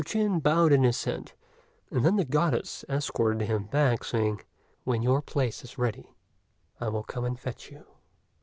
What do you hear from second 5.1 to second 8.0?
place is ready, I will come and fetch you."